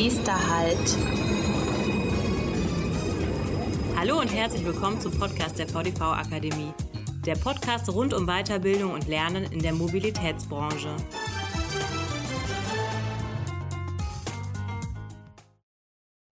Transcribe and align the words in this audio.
Nächster 0.00 0.48
Halt. 0.48 0.96
Hallo 3.96 4.20
und 4.20 4.32
herzlich 4.32 4.64
willkommen 4.64 5.00
zum 5.00 5.10
Podcast 5.18 5.58
der 5.58 5.66
VDV 5.66 6.00
Akademie. 6.02 6.72
Der 7.26 7.34
Podcast 7.34 7.92
rund 7.92 8.14
um 8.14 8.24
Weiterbildung 8.24 8.92
und 8.92 9.08
Lernen 9.08 9.50
in 9.50 9.58
der 9.58 9.72
Mobilitätsbranche. 9.72 10.94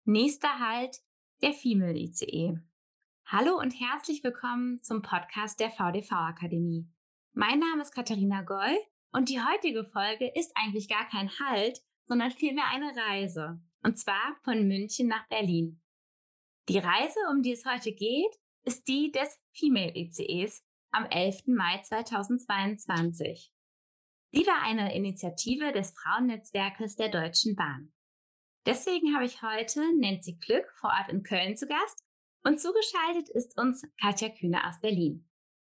Nächster 0.04 0.58
Halt, 0.58 0.98
der 1.40 1.54
Female 1.54 1.96
ICE. 1.96 2.58
Hallo 3.24 3.58
und 3.58 3.70
herzlich 3.70 4.22
willkommen 4.22 4.82
zum 4.82 5.00
Podcast 5.00 5.58
der 5.58 5.70
VDV 5.70 6.12
Akademie. 6.12 6.86
Mein 7.32 7.60
Name 7.60 7.80
ist 7.80 7.94
Katharina 7.94 8.42
Goll 8.42 8.76
und 9.12 9.30
die 9.30 9.40
heutige 9.40 9.86
Folge 9.86 10.30
ist 10.34 10.52
eigentlich 10.54 10.86
gar 10.86 11.08
kein 11.08 11.30
Halt, 11.40 11.80
sondern 12.04 12.30
vielmehr 12.30 12.68
eine 12.68 12.94
Reise. 12.96 13.60
Und 13.82 13.98
zwar 13.98 14.36
von 14.42 14.66
München 14.66 15.08
nach 15.08 15.26
Berlin. 15.28 15.80
Die 16.68 16.78
Reise, 16.78 17.18
um 17.30 17.42
die 17.42 17.52
es 17.52 17.66
heute 17.66 17.92
geht, 17.92 18.34
ist 18.64 18.88
die 18.88 19.12
des 19.12 19.38
Female 19.52 19.94
ICEs 19.94 20.64
am 20.90 21.04
11. 21.04 21.48
Mai 21.48 21.82
2022. 21.82 23.52
Sie 24.32 24.46
war 24.46 24.62
eine 24.62 24.94
Initiative 24.94 25.72
des 25.72 25.92
Frauennetzwerkes 25.92 26.96
der 26.96 27.10
Deutschen 27.10 27.54
Bahn. 27.54 27.92
Deswegen 28.66 29.14
habe 29.14 29.26
ich 29.26 29.42
heute 29.42 29.80
Nancy 30.00 30.38
Glück 30.38 30.66
vor 30.76 30.90
Ort 30.90 31.12
in 31.12 31.22
Köln 31.22 31.56
zu 31.56 31.66
Gast 31.66 32.02
und 32.42 32.58
zugeschaltet 32.58 33.28
ist 33.28 33.58
uns 33.58 33.86
Katja 34.00 34.30
Kühne 34.30 34.66
aus 34.66 34.80
Berlin. 34.80 35.28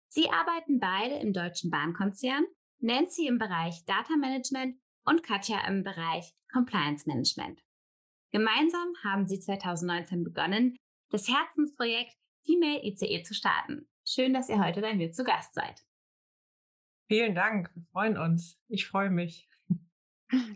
Sie 0.09 0.31
arbeiten 0.31 0.79
beide 0.79 1.17
im 1.17 1.33
Deutschen 1.33 1.71
Bahnkonzern, 1.71 2.47
Nancy 2.79 3.27
im 3.27 3.39
Bereich 3.39 3.85
Data 3.87 4.17
Management 4.17 4.79
und 5.07 5.23
Katja 5.23 5.67
im 5.67 5.83
Bereich 5.83 6.35
Compliance 6.53 7.09
Management. 7.09 7.63
Gemeinsam 8.33 8.93
haben 9.05 9.27
sie 9.27 9.39
2019 9.39 10.25
begonnen, 10.25 10.77
das 11.11 11.29
Herzensprojekt 11.29 12.17
Female 12.45 12.85
ICE 12.85 13.23
zu 13.23 13.35
starten. 13.35 13.89
Schön, 14.05 14.35
dass 14.35 14.49
ihr 14.49 14.63
heute 14.63 14.81
bei 14.81 14.95
mir 14.95 15.13
zu 15.13 15.25
Gast 15.25 15.55
seid. 15.55 15.85
Vielen 17.09 17.35
Dank, 17.35 17.75
wir 17.75 17.85
freuen 17.93 18.19
uns. 18.19 18.61
Ich 18.69 18.87
freue 18.87 19.11
mich. 19.11 19.49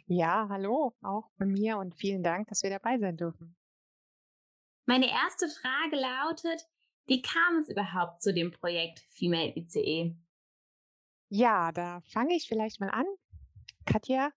Ja, 0.07 0.49
hallo, 0.49 0.97
auch 1.01 1.31
von 1.37 1.53
mir 1.53 1.79
und 1.79 1.95
vielen 1.95 2.25
Dank, 2.25 2.49
dass 2.49 2.65
wir 2.65 2.71
dabei 2.71 2.99
sein 2.99 3.17
dürfen. 3.17 3.57
Meine 4.87 5.09
erste 5.09 5.49
Frage 5.49 5.95
lautet, 5.95 6.67
wie 7.07 7.23
kam 7.23 7.59
es 7.59 7.69
überhaupt 7.69 8.21
zu 8.21 8.35
dem 8.35 8.51
Projekt 8.51 8.99
Female 9.11 9.53
ICE? 9.55 10.17
Ja, 11.29 11.71
da 11.71 12.01
fange 12.13 12.35
ich 12.35 12.49
vielleicht 12.49 12.81
mal 12.81 12.91
an. 12.91 13.07
Katja, 13.87 14.33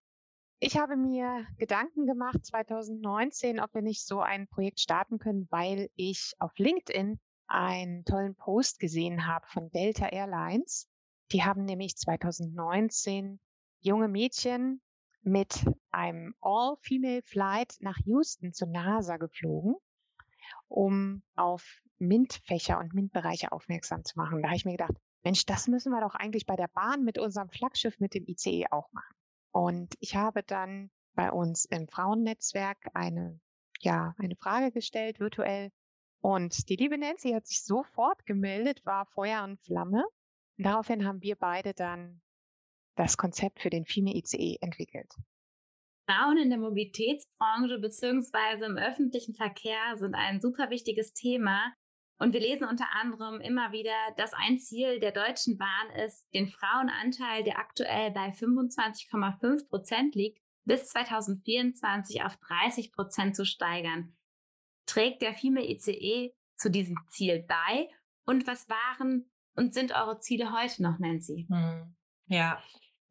ich 0.60 0.78
habe 0.78 0.96
mir 0.96 1.46
Gedanken 1.58 2.06
gemacht 2.06 2.44
2019, 2.44 3.60
ob 3.60 3.74
wir 3.74 3.82
nicht 3.82 4.06
so 4.06 4.20
ein 4.20 4.46
Projekt 4.48 4.80
starten 4.80 5.18
können, 5.18 5.46
weil 5.50 5.90
ich 5.94 6.34
auf 6.38 6.52
LinkedIn 6.56 7.20
einen 7.46 8.04
tollen 8.04 8.34
Post 8.34 8.78
gesehen 8.78 9.26
habe 9.26 9.46
von 9.46 9.70
Delta 9.70 10.06
Airlines. 10.06 10.88
Die 11.32 11.44
haben 11.44 11.64
nämlich 11.64 11.96
2019 11.96 13.40
junge 13.80 14.08
Mädchen 14.08 14.80
mit 15.22 15.64
einem 15.90 16.34
All-Female-Flight 16.40 17.76
nach 17.80 17.98
Houston 18.04 18.52
zur 18.52 18.68
NASA 18.68 19.16
geflogen, 19.16 19.76
um 20.68 21.22
auf 21.34 21.80
MINT-Fächer 21.98 22.78
und 22.78 22.94
MINT-Bereiche 22.94 23.52
aufmerksam 23.52 24.04
zu 24.04 24.18
machen. 24.18 24.42
Da 24.42 24.48
habe 24.48 24.56
ich 24.56 24.64
mir 24.64 24.72
gedacht, 24.72 24.94
Mensch, 25.22 25.46
das 25.46 25.68
müssen 25.68 25.92
wir 25.92 26.00
doch 26.00 26.14
eigentlich 26.14 26.46
bei 26.46 26.56
der 26.56 26.68
Bahn 26.68 27.04
mit 27.04 27.18
unserem 27.18 27.48
Flaggschiff, 27.48 27.98
mit 27.98 28.14
dem 28.14 28.26
ICE 28.26 28.66
auch 28.70 28.92
machen. 28.92 29.14
Und 29.54 29.94
ich 30.00 30.16
habe 30.16 30.42
dann 30.42 30.90
bei 31.14 31.30
uns 31.30 31.64
im 31.64 31.86
Frauennetzwerk 31.86 32.90
eine, 32.92 33.40
ja, 33.78 34.14
eine 34.18 34.34
Frage 34.34 34.72
gestellt, 34.72 35.20
virtuell. 35.20 35.70
Und 36.20 36.68
die 36.68 36.74
liebe 36.74 36.98
Nancy 36.98 37.30
hat 37.30 37.46
sich 37.46 37.62
sofort 37.62 38.26
gemeldet, 38.26 38.84
war 38.84 39.06
Feuer 39.06 39.44
und 39.44 39.60
Flamme. 39.60 40.04
Und 40.58 40.66
daraufhin 40.66 41.06
haben 41.06 41.22
wir 41.22 41.36
beide 41.36 41.72
dann 41.72 42.20
das 42.96 43.16
Konzept 43.16 43.60
für 43.60 43.70
den 43.70 43.84
FIME 43.84 44.16
ICE 44.16 44.58
entwickelt. 44.60 45.14
Frauen 46.10 46.36
in 46.36 46.50
der 46.50 46.58
Mobilitätsbranche 46.58 47.78
bzw. 47.78 48.64
im 48.66 48.76
öffentlichen 48.76 49.34
Verkehr 49.34 49.96
sind 49.96 50.16
ein 50.16 50.40
super 50.40 50.68
wichtiges 50.70 51.12
Thema. 51.12 51.72
Und 52.18 52.32
wir 52.32 52.40
lesen 52.40 52.68
unter 52.68 52.86
anderem 52.92 53.40
immer 53.40 53.72
wieder, 53.72 53.94
dass 54.16 54.32
ein 54.34 54.58
Ziel 54.58 55.00
der 55.00 55.12
Deutschen 55.12 55.58
Bahn 55.58 55.90
ist, 56.04 56.26
den 56.32 56.48
Frauenanteil, 56.48 57.42
der 57.42 57.58
aktuell 57.58 58.12
bei 58.12 58.30
25,5 58.30 59.68
Prozent 59.68 60.14
liegt, 60.14 60.38
bis 60.64 60.88
2024 60.88 62.22
auf 62.22 62.36
30 62.36 62.92
Prozent 62.92 63.36
zu 63.36 63.44
steigern. 63.44 64.16
Trägt 64.86 65.22
der 65.22 65.34
FIME 65.34 65.68
ICE 65.68 66.32
zu 66.56 66.70
diesem 66.70 66.96
Ziel 67.08 67.44
bei? 67.46 67.88
Und 68.24 68.46
was 68.46 68.68
waren 68.68 69.30
und 69.56 69.74
sind 69.74 69.92
eure 69.92 70.20
Ziele 70.20 70.52
heute 70.52 70.82
noch, 70.82 70.98
Nancy? 70.98 71.46
Hm. 71.50 71.94
Ja, 72.26 72.62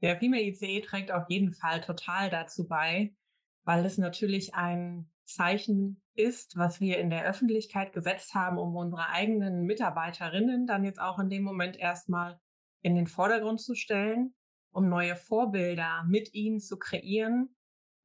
der 0.01 0.17
Female 0.17 0.43
ICE 0.43 0.81
trägt 0.81 1.11
auf 1.11 1.29
jeden 1.29 1.53
Fall 1.53 1.81
total 1.81 2.29
dazu 2.29 2.67
bei, 2.67 3.15
weil 3.63 3.85
es 3.85 3.97
natürlich 3.97 4.55
ein 4.55 5.12
Zeichen 5.25 6.01
ist, 6.15 6.57
was 6.57 6.79
wir 6.79 6.99
in 6.99 7.09
der 7.09 7.25
Öffentlichkeit 7.25 7.93
gesetzt 7.93 8.35
haben, 8.35 8.57
um 8.57 8.75
unsere 8.75 9.09
eigenen 9.09 9.63
Mitarbeiterinnen 9.63 10.67
dann 10.67 10.83
jetzt 10.83 11.01
auch 11.01 11.19
in 11.19 11.29
dem 11.29 11.43
Moment 11.43 11.77
erstmal 11.77 12.39
in 12.81 12.95
den 12.95 13.07
Vordergrund 13.07 13.61
zu 13.61 13.75
stellen, 13.75 14.35
um 14.71 14.89
neue 14.89 15.15
Vorbilder 15.15 16.03
mit 16.07 16.33
ihnen 16.33 16.59
zu 16.59 16.77
kreieren 16.77 17.55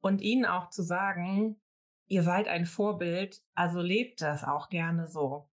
und 0.01 0.21
ihnen 0.21 0.45
auch 0.45 0.69
zu 0.69 0.81
sagen, 0.81 1.61
ihr 2.07 2.23
seid 2.23 2.47
ein 2.47 2.65
Vorbild, 2.65 3.41
also 3.53 3.81
lebt 3.81 4.21
das 4.21 4.43
auch 4.43 4.69
gerne 4.69 5.07
so. 5.07 5.49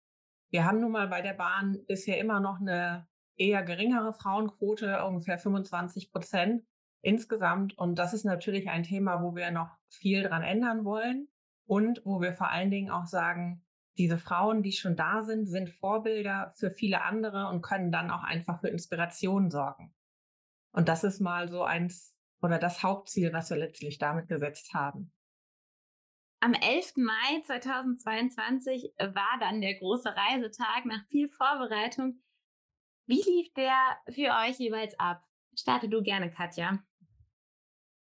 Wir 0.50 0.64
haben 0.64 0.80
nun 0.80 0.92
mal 0.92 1.08
bei 1.08 1.22
der 1.22 1.34
Bahn 1.34 1.78
bisher 1.88 2.18
immer 2.18 2.38
noch 2.38 2.60
eine 2.60 3.08
eher 3.36 3.64
geringere 3.64 4.12
Frauenquote, 4.12 5.04
ungefähr 5.04 5.38
25 5.38 6.12
Prozent 6.12 6.64
insgesamt. 7.00 7.76
Und 7.76 7.98
das 7.98 8.14
ist 8.14 8.24
natürlich 8.24 8.68
ein 8.68 8.84
Thema, 8.84 9.22
wo 9.22 9.34
wir 9.34 9.50
noch 9.50 9.76
viel 9.88 10.22
dran 10.22 10.42
ändern 10.42 10.84
wollen 10.84 11.28
und 11.66 12.02
wo 12.04 12.20
wir 12.20 12.34
vor 12.34 12.50
allen 12.50 12.70
Dingen 12.70 12.90
auch 12.90 13.06
sagen, 13.06 13.64
diese 13.96 14.18
Frauen, 14.18 14.62
die 14.62 14.72
schon 14.72 14.96
da 14.96 15.22
sind, 15.22 15.46
sind 15.46 15.70
Vorbilder 15.70 16.52
für 16.56 16.70
viele 16.70 17.02
andere 17.02 17.48
und 17.48 17.62
können 17.62 17.92
dann 17.92 18.10
auch 18.10 18.24
einfach 18.24 18.60
für 18.60 18.68
Inspiration 18.68 19.50
sorgen. 19.50 19.94
Und 20.72 20.88
das 20.88 21.04
ist 21.04 21.20
mal 21.20 21.48
so 21.48 21.62
eins 21.62 22.16
oder 22.42 22.58
das 22.58 22.82
Hauptziel, 22.82 23.32
was 23.32 23.50
wir 23.50 23.56
letztlich 23.56 23.98
damit 23.98 24.28
gesetzt 24.28 24.74
haben. 24.74 25.12
Am 26.40 26.52
11. 26.52 26.96
Mai 26.96 27.40
2022 27.46 28.92
war 28.98 29.38
dann 29.40 29.60
der 29.60 29.78
große 29.78 30.14
Reisetag 30.14 30.84
nach 30.84 31.06
viel 31.08 31.30
Vorbereitung. 31.30 32.20
Wie 33.06 33.22
lief 33.22 33.52
der 33.54 33.78
für 34.10 34.30
euch 34.44 34.58
jeweils 34.58 34.98
ab? 34.98 35.22
Starte 35.56 35.88
du 35.88 36.02
gerne, 36.02 36.30
Katja. 36.30 36.82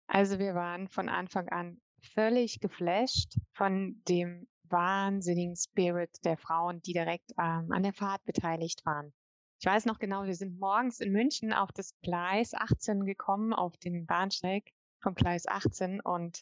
Also 0.07 0.39
wir 0.39 0.55
waren 0.55 0.87
von 0.87 1.07
Anfang 1.07 1.47
an 1.49 1.79
völlig 2.13 2.59
geflasht 2.59 3.37
von 3.53 4.01
dem 4.07 4.47
wahnsinnigen 4.63 5.55
Spirit 5.55 6.09
der 6.23 6.37
Frauen, 6.37 6.81
die 6.81 6.93
direkt 6.93 7.31
ähm, 7.37 7.71
an 7.71 7.83
der 7.83 7.93
Fahrt 7.93 8.23
beteiligt 8.25 8.85
waren. 8.85 9.13
Ich 9.59 9.65
weiß 9.65 9.85
noch 9.85 9.99
genau, 9.99 10.25
wir 10.25 10.35
sind 10.35 10.59
morgens 10.59 10.99
in 10.99 11.11
München 11.11 11.53
auf 11.53 11.71
das 11.71 11.93
Gleis 12.01 12.53
18 12.53 13.05
gekommen, 13.05 13.53
auf 13.53 13.77
den 13.77 14.05
Bahnsteig 14.05 14.63
vom 15.01 15.15
Gleis 15.15 15.47
18 15.47 16.01
und 16.01 16.41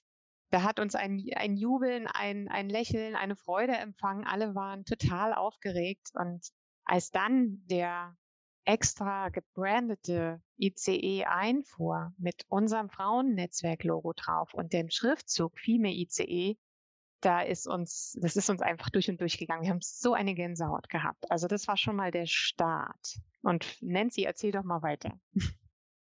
da 0.49 0.61
hat 0.61 0.79
uns 0.79 0.93
ein, 0.93 1.23
ein 1.35 1.57
Jubeln, 1.57 2.05
ein, 2.05 2.47
ein 2.47 2.69
Lächeln, 2.69 3.15
eine 3.15 3.35
Freude 3.35 3.73
empfangen. 3.73 4.23
Alle 4.23 4.53
waren 4.53 4.85
total 4.85 5.33
aufgeregt 5.33 6.11
und 6.13 6.47
als 6.85 7.09
dann 7.09 7.63
der 7.65 8.15
extra 8.65 9.29
gebrandete 9.29 10.41
ICE 10.57 11.25
einfuhr 11.25 12.13
mit 12.17 12.45
unserem 12.47 12.89
Frauennetzwerk-Logo 12.89 14.13
drauf 14.13 14.53
und 14.53 14.73
dem 14.73 14.89
Schriftzug 14.89 15.59
FIME 15.59 15.93
ICE, 15.93 16.57
da 17.21 17.41
ist 17.41 17.67
uns, 17.67 18.17
das 18.21 18.35
ist 18.35 18.49
uns 18.49 18.61
einfach 18.61 18.89
durch 18.89 19.09
und 19.09 19.19
durch 19.21 19.37
gegangen. 19.37 19.63
Wir 19.63 19.69
haben 19.69 19.81
so 19.81 20.13
eine 20.13 20.35
Gänsehaut 20.35 20.89
gehabt. 20.89 21.29
Also 21.31 21.47
das 21.47 21.67
war 21.67 21.77
schon 21.77 21.95
mal 21.95 22.11
der 22.11 22.25
Start. 22.25 23.19
Und 23.41 23.77
Nancy, 23.81 24.23
erzähl 24.23 24.51
doch 24.51 24.63
mal 24.63 24.81
weiter. 24.81 25.19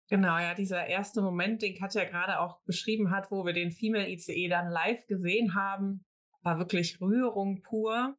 Genau, 0.09 0.39
ja, 0.39 0.53
dieser 0.53 0.87
erste 0.87 1.23
Moment, 1.23 1.63
den 1.63 1.75
Katja 1.75 2.05
gerade 2.05 2.41
auch 2.41 2.61
beschrieben 2.65 3.11
hat, 3.11 3.31
wo 3.31 3.47
wir 3.47 3.55
den 3.55 3.71
Female 3.71 4.11
ICE 4.11 4.49
dann 4.49 4.71
live 4.71 5.07
gesehen 5.07 5.55
haben, 5.55 6.05
war 6.43 6.59
wirklich 6.59 7.01
Rührung 7.01 7.63
pur. 7.63 8.19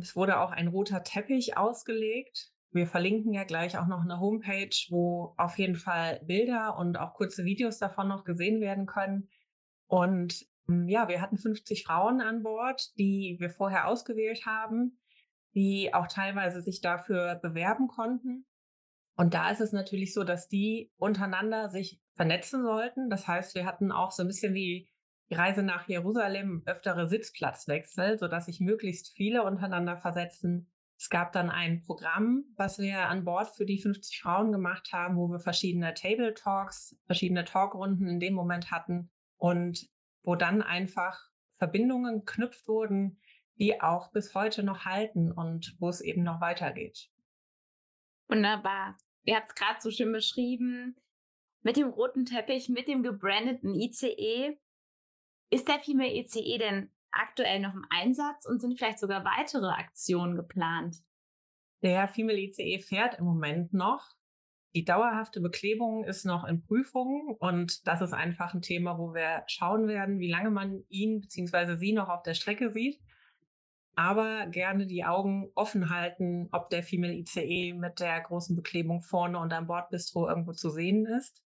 Es 0.00 0.16
wurde 0.16 0.40
auch 0.40 0.50
ein 0.50 0.68
roter 0.68 1.04
Teppich 1.04 1.56
ausgelegt 1.56 2.52
wir 2.72 2.86
verlinken 2.86 3.32
ja 3.32 3.44
gleich 3.44 3.78
auch 3.78 3.86
noch 3.86 4.02
eine 4.02 4.18
Homepage, 4.18 4.74
wo 4.90 5.34
auf 5.36 5.58
jeden 5.58 5.76
Fall 5.76 6.20
Bilder 6.24 6.76
und 6.78 6.98
auch 6.98 7.14
kurze 7.14 7.44
Videos 7.44 7.78
davon 7.78 8.08
noch 8.08 8.24
gesehen 8.24 8.60
werden 8.60 8.86
können. 8.86 9.28
Und 9.86 10.46
hm, 10.66 10.88
ja, 10.88 11.08
wir 11.08 11.20
hatten 11.20 11.38
50 11.38 11.84
Frauen 11.84 12.20
an 12.20 12.42
Bord, 12.42 12.96
die 12.98 13.36
wir 13.38 13.50
vorher 13.50 13.88
ausgewählt 13.88 14.46
haben, 14.46 14.98
die 15.54 15.92
auch 15.92 16.06
teilweise 16.06 16.62
sich 16.62 16.80
dafür 16.80 17.36
bewerben 17.36 17.88
konnten. 17.88 18.46
Und 19.16 19.34
da 19.34 19.50
ist 19.50 19.60
es 19.60 19.72
natürlich 19.72 20.14
so, 20.14 20.24
dass 20.24 20.48
die 20.48 20.90
untereinander 20.96 21.68
sich 21.68 22.00
vernetzen 22.14 22.62
sollten. 22.62 23.10
Das 23.10 23.28
heißt, 23.28 23.54
wir 23.54 23.66
hatten 23.66 23.92
auch 23.92 24.12
so 24.12 24.22
ein 24.22 24.28
bisschen 24.28 24.54
wie 24.54 24.88
die 25.30 25.34
Reise 25.34 25.62
nach 25.62 25.88
Jerusalem 25.88 26.62
öftere 26.66 27.08
Sitzplatzwechsel, 27.08 28.18
sodass 28.18 28.46
sich 28.46 28.60
möglichst 28.60 29.14
viele 29.14 29.42
untereinander 29.44 29.98
versetzen. 29.98 30.71
Es 31.02 31.10
gab 31.10 31.32
dann 31.32 31.50
ein 31.50 31.82
Programm, 31.82 32.44
was 32.54 32.78
wir 32.78 33.08
an 33.08 33.24
Bord 33.24 33.48
für 33.56 33.66
die 33.66 33.82
50 33.82 34.20
Frauen 34.20 34.52
gemacht 34.52 34.92
haben, 34.92 35.16
wo 35.16 35.26
wir 35.26 35.40
verschiedene 35.40 35.94
Table 35.94 36.32
Talks, 36.32 36.96
verschiedene 37.06 37.44
Talkrunden 37.44 38.06
in 38.06 38.20
dem 38.20 38.34
Moment 38.34 38.70
hatten 38.70 39.10
und 39.36 39.90
wo 40.22 40.36
dann 40.36 40.62
einfach 40.62 41.20
Verbindungen 41.56 42.24
geknüpft 42.24 42.68
wurden, 42.68 43.18
die 43.56 43.80
auch 43.80 44.12
bis 44.12 44.36
heute 44.36 44.62
noch 44.62 44.84
halten 44.84 45.32
und 45.32 45.74
wo 45.80 45.88
es 45.88 46.02
eben 46.02 46.22
noch 46.22 46.40
weitergeht. 46.40 47.10
Wunderbar. 48.28 48.96
Ihr 49.24 49.34
habt 49.34 49.48
es 49.48 49.54
gerade 49.56 49.80
so 49.80 49.90
schön 49.90 50.12
beschrieben, 50.12 50.94
mit 51.62 51.76
dem 51.78 51.88
roten 51.88 52.26
Teppich, 52.26 52.68
mit 52.68 52.86
dem 52.86 53.02
gebrandeten 53.02 53.74
ICE. 53.74 54.56
Ist 55.50 55.66
der 55.66 55.80
Female 55.80 56.14
ICE 56.14 56.58
denn 56.58 56.92
aktuell 57.12 57.60
noch 57.60 57.74
im 57.74 57.86
Einsatz 57.90 58.46
und 58.46 58.60
sind 58.60 58.76
vielleicht 58.76 58.98
sogar 58.98 59.24
weitere 59.24 59.68
Aktionen 59.68 60.36
geplant? 60.36 60.96
Der 61.82 62.08
Female 62.08 62.38
ICE 62.38 62.80
fährt 62.80 63.18
im 63.18 63.24
Moment 63.24 63.72
noch. 63.72 64.14
Die 64.74 64.84
dauerhafte 64.84 65.40
Beklebung 65.40 66.04
ist 66.04 66.24
noch 66.24 66.44
in 66.44 66.62
Prüfung 66.62 67.36
und 67.38 67.86
das 67.86 68.00
ist 68.00 68.14
einfach 68.14 68.54
ein 68.54 68.62
Thema, 68.62 68.98
wo 68.98 69.12
wir 69.12 69.42
schauen 69.46 69.86
werden, 69.86 70.18
wie 70.18 70.30
lange 70.30 70.50
man 70.50 70.84
ihn 70.88 71.20
bzw. 71.20 71.76
sie 71.76 71.92
noch 71.92 72.08
auf 72.08 72.22
der 72.22 72.34
Strecke 72.34 72.70
sieht. 72.70 72.98
Aber 73.94 74.46
gerne 74.46 74.86
die 74.86 75.04
Augen 75.04 75.50
offen 75.54 75.90
halten, 75.90 76.48
ob 76.52 76.70
der 76.70 76.82
Female 76.82 77.12
ICE 77.12 77.74
mit 77.74 78.00
der 78.00 78.22
großen 78.22 78.56
Beklebung 78.56 79.02
vorne 79.02 79.38
und 79.38 79.52
am 79.52 79.66
Bordbistro 79.66 80.26
irgendwo 80.26 80.52
zu 80.52 80.70
sehen 80.70 81.04
ist. 81.04 81.42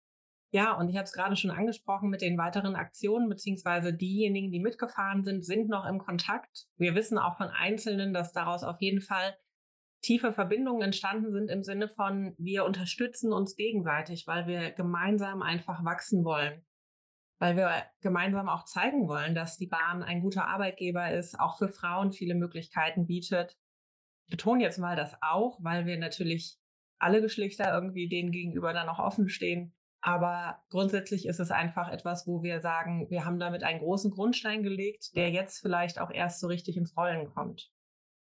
Ja, 0.50 0.72
und 0.74 0.88
ich 0.88 0.96
habe 0.96 1.04
es 1.04 1.12
gerade 1.12 1.36
schon 1.36 1.50
angesprochen 1.50 2.08
mit 2.08 2.22
den 2.22 2.38
weiteren 2.38 2.76
Aktionen, 2.76 3.28
beziehungsweise 3.28 3.92
diejenigen, 3.92 4.52
die 4.52 4.60
mitgefahren 4.60 5.24
sind, 5.24 5.44
sind 5.44 5.68
noch 5.68 5.86
im 5.86 5.98
Kontakt. 5.98 6.66
Wir 6.76 6.94
wissen 6.94 7.18
auch 7.18 7.36
von 7.36 7.48
Einzelnen, 7.48 8.14
dass 8.14 8.32
daraus 8.32 8.62
auf 8.62 8.80
jeden 8.80 9.00
Fall 9.00 9.36
tiefe 10.02 10.32
Verbindungen 10.32 10.82
entstanden 10.82 11.32
sind 11.32 11.50
im 11.50 11.64
Sinne 11.64 11.88
von, 11.88 12.34
wir 12.38 12.64
unterstützen 12.64 13.32
uns 13.32 13.56
gegenseitig, 13.56 14.26
weil 14.26 14.46
wir 14.46 14.70
gemeinsam 14.70 15.42
einfach 15.42 15.84
wachsen 15.84 16.24
wollen. 16.24 16.64
Weil 17.38 17.56
wir 17.56 17.70
gemeinsam 18.00 18.48
auch 18.48 18.64
zeigen 18.64 19.08
wollen, 19.08 19.34
dass 19.34 19.58
die 19.58 19.66
Bahn 19.66 20.02
ein 20.02 20.20
guter 20.20 20.46
Arbeitgeber 20.46 21.10
ist, 21.10 21.38
auch 21.38 21.58
für 21.58 21.68
Frauen 21.68 22.12
viele 22.12 22.34
Möglichkeiten 22.34 23.06
bietet. 23.06 23.58
Ich 24.26 24.30
betone 24.30 24.62
jetzt 24.62 24.78
mal 24.78 24.96
das 24.96 25.16
auch, 25.20 25.58
weil 25.60 25.86
wir 25.86 25.98
natürlich 25.98 26.56
alle 26.98 27.20
Geschlechter 27.20 27.74
irgendwie 27.74 28.08
denen 28.08 28.30
gegenüber 28.30 28.72
dann 28.72 28.88
auch 28.88 29.00
offen 29.00 29.28
stehen. 29.28 29.74
Aber 30.06 30.62
grundsätzlich 30.70 31.26
ist 31.26 31.40
es 31.40 31.50
einfach 31.50 31.88
etwas, 31.88 32.28
wo 32.28 32.44
wir 32.44 32.60
sagen, 32.60 33.10
wir 33.10 33.24
haben 33.24 33.40
damit 33.40 33.64
einen 33.64 33.80
großen 33.80 34.12
Grundstein 34.12 34.62
gelegt, 34.62 35.16
der 35.16 35.32
jetzt 35.32 35.58
vielleicht 35.58 35.98
auch 35.98 36.12
erst 36.12 36.38
so 36.38 36.46
richtig 36.46 36.76
ins 36.76 36.96
Rollen 36.96 37.26
kommt. 37.26 37.72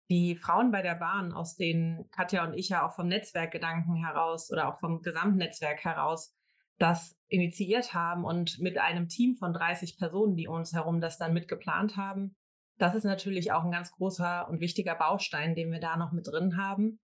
Die 0.10 0.36
Frauen 0.36 0.72
bei 0.72 0.82
der 0.82 0.96
Bahn, 0.96 1.32
aus 1.32 1.56
denen 1.56 2.10
Katja 2.10 2.44
und 2.44 2.56
ich 2.56 2.68
ja 2.68 2.86
auch 2.86 2.92
vom 2.92 3.08
Netzwerkgedanken 3.08 3.96
heraus 3.96 4.52
oder 4.52 4.68
auch 4.68 4.82
vom 4.82 5.02
Gesamtnetzwerk 5.02 5.86
heraus 5.86 6.36
das 6.78 7.16
initiiert 7.30 7.94
haben 7.94 8.26
und 8.26 8.60
mit 8.60 8.78
einem 8.78 9.08
Team 9.08 9.36
von 9.36 9.54
30 9.54 9.98
Personen, 9.98 10.36
die 10.36 10.50
uns 10.50 10.74
herum 10.74 11.00
das 11.00 11.18
dann 11.18 11.32
mitgeplant 11.32 11.96
haben, 11.96 12.36
das 12.80 12.96
ist 12.96 13.06
natürlich 13.06 13.54
auch 13.54 13.64
ein 13.64 13.72
ganz 13.72 13.94
großer 13.94 14.50
und 14.50 14.60
wichtiger 14.60 14.96
Baustein, 14.96 15.56
den 15.56 15.72
wir 15.72 15.80
da 15.80 15.96
noch 15.96 16.12
mit 16.12 16.28
drin 16.28 16.58
haben. 16.58 17.00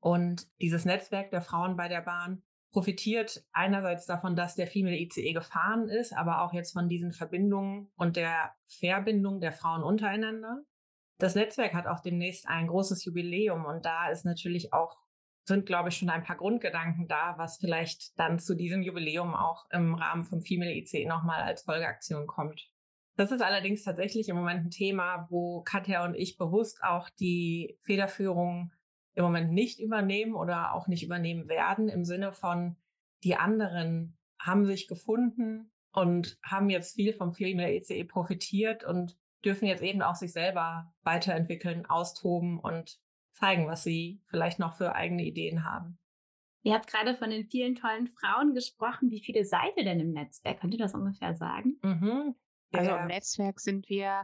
Und 0.00 0.48
dieses 0.60 0.84
Netzwerk 0.86 1.30
der 1.30 1.42
Frauen 1.42 1.76
bei 1.76 1.86
der 1.86 2.00
Bahn 2.00 2.42
profitiert 2.70 3.42
einerseits 3.52 4.06
davon, 4.06 4.36
dass 4.36 4.54
der 4.54 4.66
Female 4.66 4.96
ICE 4.96 5.32
gefahren 5.32 5.88
ist, 5.88 6.12
aber 6.12 6.42
auch 6.42 6.52
jetzt 6.52 6.72
von 6.72 6.88
diesen 6.88 7.12
Verbindungen 7.12 7.90
und 7.96 8.16
der 8.16 8.54
Verbindung 8.66 9.40
der 9.40 9.52
Frauen 9.52 9.82
untereinander. 9.82 10.62
Das 11.18 11.34
Netzwerk 11.34 11.74
hat 11.74 11.86
auch 11.86 12.00
demnächst 12.00 12.46
ein 12.48 12.68
großes 12.68 13.04
Jubiläum 13.04 13.64
und 13.64 13.84
da 13.84 14.10
ist 14.10 14.24
natürlich 14.24 14.72
auch, 14.72 14.96
sind 15.44 15.66
glaube 15.66 15.88
ich 15.88 15.96
schon 15.96 16.10
ein 16.10 16.22
paar 16.22 16.36
Grundgedanken 16.36 17.08
da, 17.08 17.34
was 17.38 17.56
vielleicht 17.56 18.18
dann 18.18 18.38
zu 18.38 18.54
diesem 18.54 18.82
Jubiläum 18.82 19.34
auch 19.34 19.64
im 19.70 19.94
Rahmen 19.94 20.24
vom 20.24 20.42
Female 20.42 20.74
ICE 20.74 21.06
nochmal 21.06 21.42
als 21.42 21.62
Folgeaktion 21.62 22.26
kommt. 22.26 22.70
Das 23.16 23.32
ist 23.32 23.42
allerdings 23.42 23.82
tatsächlich 23.82 24.28
im 24.28 24.36
Moment 24.36 24.66
ein 24.66 24.70
Thema, 24.70 25.26
wo 25.28 25.62
Katja 25.62 26.04
und 26.04 26.14
ich 26.14 26.36
bewusst 26.36 26.84
auch 26.84 27.10
die 27.10 27.76
Federführung 27.80 28.70
im 29.18 29.24
Moment 29.24 29.52
nicht 29.52 29.80
übernehmen 29.80 30.34
oder 30.34 30.74
auch 30.74 30.86
nicht 30.86 31.02
übernehmen 31.02 31.48
werden, 31.48 31.88
im 31.88 32.04
Sinne 32.04 32.32
von, 32.32 32.76
die 33.24 33.34
anderen 33.34 34.16
haben 34.40 34.64
sich 34.64 34.86
gefunden 34.86 35.72
und 35.92 36.38
haben 36.44 36.70
jetzt 36.70 36.94
viel 36.94 37.12
vom 37.12 37.32
Female 37.32 37.74
ECE 37.74 38.04
profitiert 38.04 38.84
und 38.84 39.18
dürfen 39.44 39.66
jetzt 39.66 39.82
eben 39.82 40.02
auch 40.02 40.14
sich 40.14 40.32
selber 40.32 40.94
weiterentwickeln, 41.02 41.84
austoben 41.86 42.60
und 42.60 43.00
zeigen, 43.32 43.66
was 43.66 43.82
sie 43.82 44.22
vielleicht 44.26 44.60
noch 44.60 44.76
für 44.76 44.94
eigene 44.94 45.24
Ideen 45.24 45.64
haben. 45.64 45.98
Ihr 46.62 46.74
habt 46.74 46.86
gerade 46.86 47.16
von 47.16 47.30
den 47.30 47.48
vielen 47.48 47.74
tollen 47.74 48.08
Frauen 48.08 48.54
gesprochen. 48.54 49.10
Wie 49.10 49.20
viele 49.20 49.44
seid 49.44 49.76
ihr 49.76 49.84
denn 49.84 49.98
im 49.98 50.12
Netzwerk? 50.12 50.60
Könnt 50.60 50.74
ihr 50.74 50.78
das 50.78 50.94
ungefähr 50.94 51.34
sagen? 51.34 51.78
Mhm. 51.82 52.36
Also 52.72 52.94
im 52.94 53.06
Netzwerk 53.06 53.58
sind 53.58 53.88
wir 53.88 54.22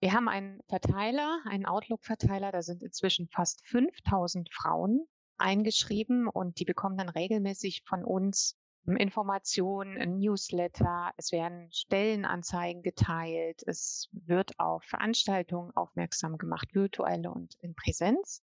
wir 0.00 0.12
haben 0.12 0.28
einen 0.28 0.60
Verteiler, 0.68 1.40
einen 1.46 1.66
Outlook-Verteiler, 1.66 2.52
da 2.52 2.62
sind 2.62 2.82
inzwischen 2.82 3.28
fast 3.28 3.66
5000 3.66 4.52
Frauen 4.52 5.06
eingeschrieben 5.38 6.28
und 6.28 6.58
die 6.60 6.64
bekommen 6.64 6.96
dann 6.96 7.08
regelmäßig 7.08 7.82
von 7.86 8.04
uns 8.04 8.56
Informationen, 8.86 9.98
ein 9.98 10.18
Newsletter, 10.18 11.10
es 11.16 11.32
werden 11.32 11.68
Stellenanzeigen 11.72 12.82
geteilt, 12.82 13.62
es 13.66 14.08
wird 14.12 14.58
auf 14.60 14.84
Veranstaltungen 14.84 15.72
aufmerksam 15.74 16.38
gemacht, 16.38 16.68
virtuelle 16.72 17.32
und 17.32 17.56
in 17.60 17.74
Präsenz. 17.74 18.42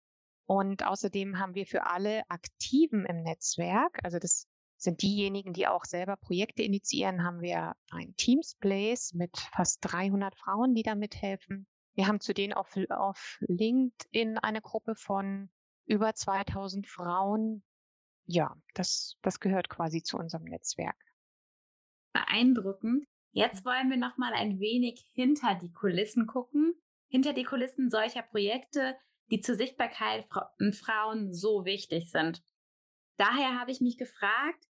Und 0.48 0.86
außerdem 0.86 1.38
haben 1.38 1.54
wir 1.54 1.68
für 1.68 1.86
alle 1.86 2.24
Aktiven 2.30 3.06
im 3.06 3.22
Netzwerk, 3.22 4.00
also 4.04 4.18
das 4.18 4.48
sind 4.82 5.02
diejenigen, 5.02 5.54
die 5.54 5.68
auch 5.68 5.86
selber 5.86 6.18
Projekte 6.18 6.64
initiieren, 6.64 7.24
haben 7.24 7.42
wir 7.42 7.76
ein 7.92 8.16
Teams 8.16 8.56
Place 8.56 9.14
mit 9.14 9.38
fast 9.54 9.80
300 9.82 10.36
Frauen, 10.36 10.74
die 10.74 10.84
da 10.84 10.96
mithelfen. 10.96 11.68
Wir 11.94 12.08
haben 12.08 12.20
zudem 12.20 12.54
auf, 12.54 12.76
auf 12.90 13.38
LinkedIn 13.42 14.38
eine 14.40 14.62
Gruppe 14.62 14.96
von 14.96 15.50
über 15.86 16.14
2000 16.14 16.88
Frauen. 16.88 17.64
Ja, 18.26 18.56
das, 18.74 19.18
das 19.22 19.40
gehört 19.40 19.70
quasi 19.70 20.02
zu 20.02 20.18
unserem 20.18 20.46
Netzwerk. 20.46 20.98
Beeindruckend. 22.14 23.06
Jetzt 23.34 23.66
wollen 23.66 23.90
wir 23.90 23.98
noch 23.98 24.18
mal 24.18 24.34
ein 24.34 24.60
wenig 24.60 25.06
hinter 25.14 25.56
die 25.56 25.72
Kulissen 25.72 26.28
gucken, 26.28 26.74
hinter 27.08 27.34
die 27.34 27.44
Kulissen 27.44 27.90
solcher 27.90 28.24
Projekte, 28.24 28.96
die 29.30 29.42
zur 29.42 29.56
Sichtbarkeit 29.56 30.28
von 30.28 30.74
Frauen 30.74 31.34
so 31.34 31.66
wichtig 31.66 32.10
sind. 32.10 32.44
Daher 33.18 33.60
habe 33.60 33.72
ich 33.72 33.82
mich 33.82 33.98
gefragt, 33.98 34.66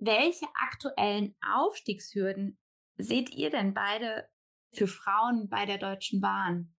welche 0.00 0.46
aktuellen 0.54 1.34
Aufstiegshürden 1.54 2.58
seht 2.96 3.30
ihr 3.30 3.50
denn 3.50 3.74
beide 3.74 4.28
für 4.72 4.86
Frauen 4.86 5.48
bei 5.48 5.66
der 5.66 5.78
Deutschen 5.78 6.20
Bahn? 6.20 6.74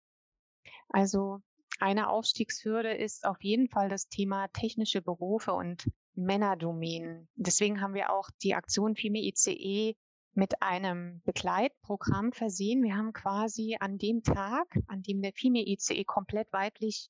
Also 0.89 1.41
eine 1.79 2.09
Aufstiegshürde 2.09 2.93
ist 2.93 3.25
auf 3.25 3.41
jeden 3.41 3.69
Fall 3.69 3.89
das 3.89 4.07
Thema 4.07 4.47
technische 4.49 5.01
Berufe 5.01 5.53
und 5.53 5.89
Männerdomänen. 6.15 7.29
Deswegen 7.35 7.81
haben 7.81 7.93
wir 7.93 8.11
auch 8.11 8.29
die 8.43 8.55
Aktion 8.55 8.95
FIME 8.95 9.19
ICE 9.19 9.95
mit 10.33 10.61
einem 10.61 11.21
Begleitprogramm 11.23 12.33
versehen. 12.33 12.83
Wir 12.83 12.95
haben 12.95 13.13
quasi 13.13 13.77
an 13.79 13.97
dem 13.97 14.23
Tag, 14.23 14.67
an 14.87 15.01
dem 15.01 15.21
der 15.21 15.33
FIME 15.33 15.67
ICE 15.67 16.03
komplett 16.05 16.51
weiblich 16.51 17.09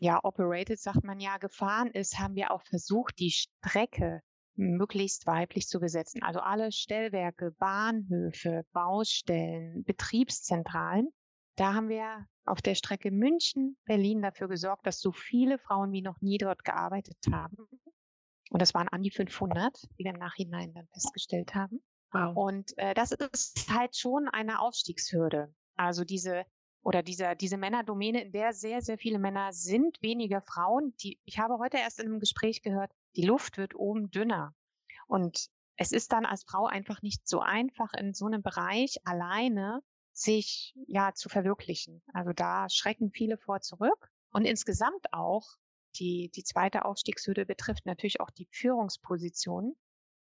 ja, 0.00 0.18
operated, 0.24 0.80
sagt 0.80 1.04
man 1.04 1.20
ja, 1.20 1.36
gefahren 1.36 1.90
ist, 1.90 2.18
haben 2.18 2.34
wir 2.34 2.52
auch 2.52 2.62
versucht, 2.62 3.18
die 3.18 3.30
Strecke 3.30 4.22
möglichst 4.60 5.26
weiblich 5.26 5.66
zu 5.66 5.80
besetzen. 5.80 6.22
Also 6.22 6.40
alle 6.40 6.70
Stellwerke, 6.70 7.52
Bahnhöfe, 7.52 8.64
Baustellen, 8.72 9.82
Betriebszentralen. 9.84 11.08
Da 11.56 11.74
haben 11.74 11.88
wir 11.88 12.26
auf 12.44 12.62
der 12.62 12.74
Strecke 12.74 13.10
München, 13.10 13.76
Berlin 13.84 14.22
dafür 14.22 14.48
gesorgt, 14.48 14.86
dass 14.86 15.00
so 15.00 15.12
viele 15.12 15.58
Frauen 15.58 15.92
wie 15.92 16.02
noch 16.02 16.20
nie 16.20 16.38
dort 16.38 16.64
gearbeitet 16.64 17.18
haben. 17.30 17.56
Und 18.50 18.62
das 18.62 18.74
waren 18.74 18.88
an 18.88 19.02
die 19.02 19.10
500, 19.10 19.76
wie 19.96 20.04
wir 20.04 20.12
im 20.12 20.18
Nachhinein 20.18 20.72
dann 20.74 20.88
festgestellt 20.88 21.54
haben. 21.54 21.82
Wow. 22.12 22.36
Und 22.36 22.76
äh, 22.78 22.94
das 22.94 23.12
ist 23.12 23.72
halt 23.72 23.96
schon 23.96 24.28
eine 24.28 24.60
Aufstiegshürde. 24.60 25.54
Also 25.76 26.04
diese 26.04 26.44
oder 26.82 27.02
dieser, 27.02 27.34
diese 27.34 27.58
Männerdomäne, 27.58 28.22
in 28.22 28.32
der 28.32 28.52
sehr, 28.52 28.80
sehr 28.80 28.98
viele 28.98 29.18
Männer 29.18 29.52
sind, 29.52 30.00
weniger 30.00 30.40
Frauen. 30.40 30.94
Die, 31.02 31.20
ich 31.24 31.38
habe 31.38 31.58
heute 31.58 31.76
erst 31.76 32.00
in 32.00 32.06
einem 32.06 32.20
Gespräch 32.20 32.62
gehört, 32.62 32.90
die 33.16 33.26
Luft 33.26 33.58
wird 33.58 33.74
oben 33.74 34.10
dünner. 34.10 34.54
Und 35.06 35.48
es 35.76 35.92
ist 35.92 36.12
dann 36.12 36.26
als 36.26 36.44
Frau 36.44 36.66
einfach 36.66 37.02
nicht 37.02 37.26
so 37.26 37.40
einfach, 37.40 37.92
in 37.94 38.12
so 38.12 38.26
einem 38.26 38.42
Bereich 38.42 38.98
alleine 39.04 39.82
sich 40.12 40.74
ja 40.86 41.14
zu 41.14 41.28
verwirklichen. 41.28 42.02
Also 42.12 42.32
da 42.32 42.68
schrecken 42.68 43.10
viele 43.10 43.38
vor 43.38 43.60
zurück. 43.60 44.10
Und 44.32 44.44
insgesamt 44.44 45.12
auch 45.12 45.48
die, 45.96 46.30
die 46.34 46.44
zweite 46.44 46.84
Aufstiegshürde 46.84 47.46
betrifft 47.46 47.86
natürlich 47.86 48.20
auch 48.20 48.30
die 48.30 48.48
Führungspositionen. 48.50 49.76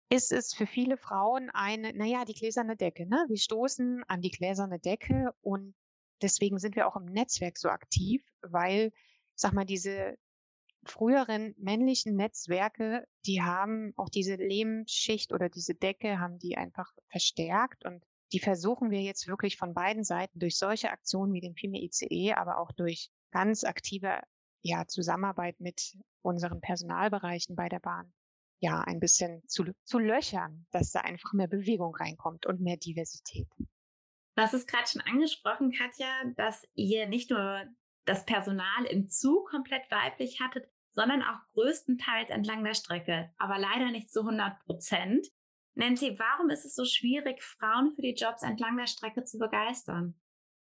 ist 0.09 0.31
es 0.31 0.53
für 0.53 0.67
viele 0.67 0.97
Frauen 0.97 1.49
eine, 1.51 1.93
naja, 1.93 2.25
die 2.25 2.35
gläserne 2.35 2.75
Decke. 2.75 3.07
Ne? 3.07 3.25
Wir 3.27 3.37
stoßen 3.37 4.03
an 4.07 4.21
die 4.21 4.29
gläserne 4.29 4.79
Decke 4.79 5.33
und 5.41 5.73
deswegen 6.21 6.59
sind 6.59 6.75
wir 6.75 6.87
auch 6.87 6.95
im 6.95 7.05
Netzwerk 7.05 7.57
so 7.57 7.69
aktiv, 7.69 8.23
weil, 8.41 8.91
sag 9.33 9.53
mal, 9.53 9.65
diese 9.65 10.17
früheren 10.85 11.55
männlichen 11.57 12.15
Netzwerke, 12.15 13.07
die 13.25 13.41
haben 13.41 13.93
auch 13.97 14.09
diese 14.09 14.35
Lehmschicht 14.35 15.33
oder 15.33 15.49
diese 15.49 15.75
Decke, 15.75 16.19
haben 16.19 16.39
die 16.39 16.57
einfach 16.57 16.91
verstärkt 17.09 17.85
und 17.85 18.03
die 18.31 18.39
versuchen 18.39 18.91
wir 18.91 19.01
jetzt 19.01 19.27
wirklich 19.27 19.57
von 19.57 19.73
beiden 19.73 20.03
Seiten 20.03 20.39
durch 20.39 20.57
solche 20.57 20.91
Aktionen 20.91 21.33
wie 21.33 21.41
den 21.41 21.55
FIME 21.55 21.81
ICE, 21.81 22.33
aber 22.33 22.59
auch 22.59 22.71
durch 22.71 23.09
ganz 23.31 23.63
aktive 23.63 24.19
ja, 24.61 24.87
Zusammenarbeit 24.87 25.59
mit 25.59 25.97
unseren 26.21 26.59
Personalbereichen 26.59 27.55
bei 27.55 27.69
der 27.69 27.79
Bahn 27.79 28.13
ja 28.59 28.81
ein 28.81 28.99
bisschen 28.99 29.47
zu, 29.47 29.65
zu 29.83 29.99
löchern, 29.99 30.65
dass 30.71 30.91
da 30.91 31.01
einfach 31.01 31.33
mehr 31.33 31.47
Bewegung 31.47 31.95
reinkommt 31.95 32.45
und 32.45 32.61
mehr 32.61 32.77
Diversität. 32.77 33.47
Hast 34.37 34.53
es 34.53 34.67
gerade 34.67 34.87
schon 34.87 35.01
angesprochen, 35.01 35.71
Katja, 35.71 36.07
dass 36.35 36.67
ihr 36.73 37.07
nicht 37.07 37.29
nur 37.29 37.63
das 38.05 38.25
Personal 38.25 38.85
im 38.89 39.09
Zug 39.09 39.49
komplett 39.49 39.89
weiblich 39.89 40.41
hattet, 40.41 40.69
sondern 40.95 41.21
auch 41.21 41.39
größtenteils 41.53 42.29
entlang 42.29 42.63
der 42.63 42.73
Strecke, 42.73 43.31
aber 43.37 43.59
leider 43.59 43.91
nicht 43.91 44.09
zu 44.09 44.21
100 44.21 44.59
Prozent. 44.65 45.27
Nancy, 45.75 46.17
warum 46.17 46.49
ist 46.49 46.65
es 46.65 46.73
so 46.73 46.85
schwierig, 46.85 47.43
Frauen 47.43 47.93
für 47.95 48.01
die 48.01 48.15
Jobs 48.15 48.43
entlang 48.43 48.77
der 48.77 48.87
Strecke 48.87 49.25
zu 49.25 49.37
begeistern? 49.37 50.15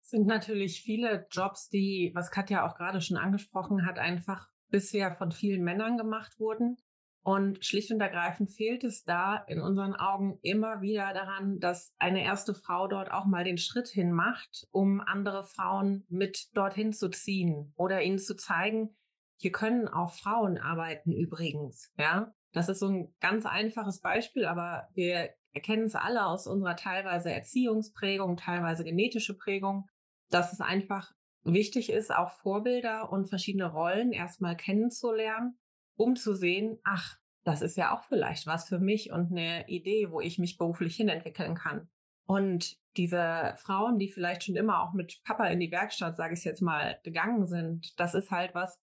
Es 0.02 0.10
sind 0.10 0.26
natürlich 0.26 0.82
viele 0.82 1.26
Jobs, 1.30 1.68
die, 1.68 2.10
was 2.14 2.30
Katja 2.30 2.66
auch 2.66 2.76
gerade 2.76 3.00
schon 3.00 3.16
angesprochen 3.16 3.86
hat, 3.86 3.98
einfach 3.98 4.48
bisher 4.70 5.14
von 5.14 5.30
vielen 5.30 5.62
Männern 5.62 5.96
gemacht 5.96 6.38
wurden. 6.40 6.76
Und 7.22 7.62
schlicht 7.64 7.92
und 7.92 8.00
ergreifend 8.00 8.50
fehlt 8.50 8.84
es 8.84 9.04
da 9.04 9.36
in 9.48 9.60
unseren 9.60 9.94
Augen 9.94 10.38
immer 10.42 10.80
wieder 10.80 11.12
daran, 11.12 11.58
dass 11.60 11.92
eine 11.98 12.24
erste 12.24 12.54
Frau 12.54 12.88
dort 12.88 13.10
auch 13.10 13.26
mal 13.26 13.44
den 13.44 13.58
Schritt 13.58 13.88
hin 13.88 14.12
macht, 14.12 14.66
um 14.70 15.00
andere 15.00 15.44
Frauen 15.44 16.06
mit 16.08 16.48
dorthin 16.54 16.92
zu 16.92 17.10
ziehen 17.10 17.74
oder 17.76 18.02
ihnen 18.02 18.18
zu 18.18 18.34
zeigen, 18.34 18.96
hier 19.38 19.52
können 19.52 19.88
auch 19.88 20.12
Frauen 20.12 20.58
arbeiten 20.58 21.12
übrigens, 21.12 21.92
ja. 21.96 22.32
Das 22.52 22.68
ist 22.68 22.78
so 22.78 22.88
ein 22.88 23.14
ganz 23.20 23.44
einfaches 23.44 24.00
Beispiel, 24.00 24.46
aber 24.46 24.88
wir 24.94 25.30
erkennen 25.52 25.84
es 25.84 25.94
alle 25.94 26.26
aus 26.26 26.46
unserer 26.46 26.76
teilweise 26.76 27.30
Erziehungsprägung, 27.30 28.36
teilweise 28.36 28.84
genetische 28.84 29.36
Prägung, 29.36 29.86
dass 30.30 30.52
es 30.52 30.60
einfach 30.60 31.12
wichtig 31.44 31.90
ist, 31.90 32.10
auch 32.10 32.30
Vorbilder 32.30 33.12
und 33.12 33.28
verschiedene 33.28 33.70
Rollen 33.70 34.12
erstmal 34.12 34.56
kennenzulernen 34.56 35.58
um 35.98 36.16
zu 36.16 36.34
sehen, 36.34 36.78
ach, 36.84 37.18
das 37.44 37.60
ist 37.60 37.76
ja 37.76 37.96
auch 37.96 38.04
vielleicht 38.04 38.46
was 38.46 38.68
für 38.68 38.78
mich 38.78 39.10
und 39.12 39.30
eine 39.30 39.68
Idee, 39.68 40.10
wo 40.10 40.20
ich 40.20 40.38
mich 40.38 40.56
beruflich 40.56 40.96
hinentwickeln 40.96 41.54
kann. 41.54 41.88
Und 42.26 42.76
diese 42.96 43.54
Frauen, 43.58 43.98
die 43.98 44.10
vielleicht 44.10 44.44
schon 44.44 44.56
immer 44.56 44.82
auch 44.82 44.92
mit 44.92 45.20
Papa 45.24 45.46
in 45.46 45.60
die 45.60 45.70
Werkstatt, 45.70 46.16
sage 46.16 46.34
ich 46.34 46.44
jetzt 46.44 46.60
mal, 46.60 46.98
gegangen 47.04 47.46
sind, 47.46 47.98
das 47.98 48.14
ist 48.14 48.30
halt 48.30 48.54
was, 48.54 48.78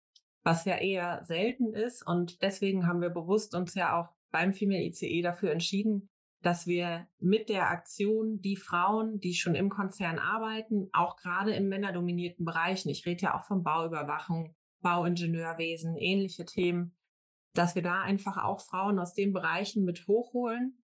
was 0.43 0.65
ja 0.65 0.77
eher 0.77 1.23
selten 1.25 1.73
ist. 1.73 2.05
Und 2.05 2.41
deswegen 2.41 2.87
haben 2.87 3.01
wir 3.01 3.09
bewusst 3.09 3.55
uns 3.55 3.75
ja 3.75 3.99
auch 3.99 4.09
beim 4.31 4.53
Female 4.53 4.83
ICE 4.83 5.21
dafür 5.21 5.51
entschieden, 5.51 6.09
dass 6.41 6.65
wir 6.65 7.07
mit 7.19 7.49
der 7.49 7.69
Aktion 7.69 8.41
die 8.41 8.55
Frauen, 8.55 9.19
die 9.19 9.35
schon 9.35 9.53
im 9.53 9.69
Konzern 9.69 10.17
arbeiten, 10.17 10.89
auch 10.91 11.15
gerade 11.17 11.53
im 11.53 11.69
männerdominierten 11.69 12.45
Bereichen, 12.45 12.89
ich 12.89 13.05
rede 13.05 13.23
ja 13.23 13.39
auch 13.39 13.45
von 13.45 13.63
Bauüberwachung, 13.63 14.55
Bauingenieurwesen, 14.81 15.95
ähnliche 15.97 16.45
Themen, 16.45 16.95
dass 17.53 17.75
wir 17.75 17.83
da 17.83 18.01
einfach 18.01 18.43
auch 18.43 18.61
Frauen 18.61 18.97
aus 18.97 19.13
den 19.13 19.33
Bereichen 19.33 19.83
mit 19.83 20.07
hochholen, 20.07 20.83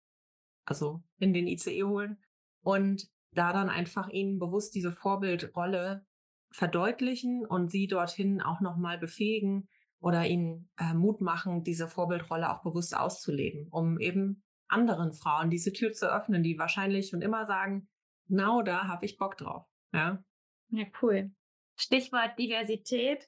also 0.66 1.02
in 1.18 1.34
den 1.34 1.48
ICE 1.48 1.84
holen 1.84 2.22
und 2.62 3.10
da 3.32 3.54
dann 3.54 3.70
einfach 3.70 4.10
ihnen 4.10 4.38
bewusst 4.38 4.76
diese 4.76 4.92
Vorbildrolle 4.92 6.06
verdeutlichen 6.52 7.46
und 7.46 7.72
sie 7.72 7.88
dorthin 7.88 8.42
auch 8.42 8.62
nochmal 8.62 8.98
befähigen 8.98 9.68
oder 10.00 10.26
ihnen 10.26 10.70
äh, 10.78 10.94
Mut 10.94 11.22
machen, 11.22 11.64
diese 11.64 11.88
Vorbildrolle 11.88 12.52
auch 12.52 12.64
bewusst 12.64 12.96
auszuleben, 12.96 13.68
um 13.70 14.00
eben 14.00 14.44
anderen 14.68 15.14
Frauen 15.14 15.50
diese 15.50 15.74
Tür 15.74 15.94
zu 15.94 16.12
öffnen, 16.12 16.44
die 16.44 16.58
wahrscheinlich 16.58 17.10
schon 17.10 17.22
immer 17.22 17.46
sagen, 17.46 17.90
genau 18.28 18.62
da 18.62 18.88
habe 18.88 19.06
ich 19.06 19.18
Bock 19.18 19.38
drauf. 19.38 19.66
Ja, 19.94 20.24
ja 20.70 20.86
cool. 21.02 21.32
Stichwort 21.76 22.38
Diversität. 22.38 23.28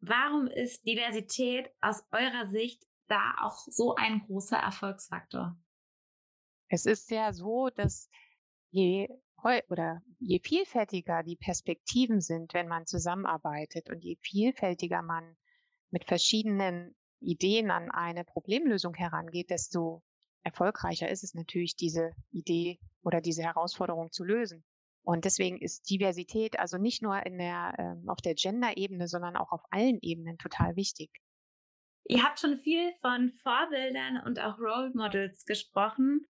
Warum 0.00 0.46
ist 0.46 0.86
Diversität 0.86 1.70
aus 1.80 2.04
eurer 2.12 2.48
Sicht 2.48 2.84
da 3.08 3.34
auch 3.40 3.58
so 3.66 3.94
ein 3.96 4.20
großer 4.26 4.58
Erfolgsfaktor? 4.58 5.58
Es 6.68 6.86
ist 6.86 7.10
ja 7.10 7.32
so, 7.32 7.70
dass 7.70 8.10
je 8.70 9.08
oder 9.42 10.02
je 10.18 10.40
vielfältiger 10.40 11.22
die 11.22 11.36
Perspektiven 11.36 12.20
sind, 12.20 12.54
wenn 12.54 12.68
man 12.68 12.86
zusammenarbeitet 12.86 13.88
und 13.90 14.02
je 14.02 14.16
vielfältiger 14.20 15.02
man 15.02 15.36
mit 15.90 16.04
verschiedenen 16.04 16.94
Ideen 17.20 17.70
an 17.70 17.90
eine 17.90 18.24
Problemlösung 18.24 18.94
herangeht, 18.94 19.50
desto 19.50 20.02
erfolgreicher 20.42 21.08
ist 21.08 21.24
es 21.24 21.34
natürlich, 21.34 21.76
diese 21.76 22.12
Idee 22.30 22.78
oder 23.02 23.20
diese 23.20 23.42
Herausforderung 23.42 24.12
zu 24.12 24.24
lösen. 24.24 24.64
Und 25.02 25.24
deswegen 25.24 25.58
ist 25.58 25.88
Diversität 25.88 26.58
also 26.58 26.76
nicht 26.76 27.02
nur 27.02 27.24
in 27.24 27.38
der, 27.38 27.74
ähm, 27.78 28.08
auf 28.08 28.20
der 28.20 28.34
Gender-Ebene, 28.34 29.08
sondern 29.08 29.36
auch 29.36 29.52
auf 29.52 29.62
allen 29.70 29.98
Ebenen 30.02 30.36
total 30.36 30.76
wichtig. 30.76 31.10
Ihr 32.04 32.22
habt 32.22 32.40
schon 32.40 32.58
viel 32.58 32.92
von 33.00 33.32
Vorbildern 33.42 34.22
und 34.24 34.40
auch 34.40 34.58
Role 34.58 34.90
Models 34.94 35.44
gesprochen. 35.44 36.26